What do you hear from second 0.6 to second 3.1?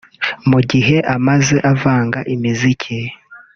gihe amaze avanga imiziki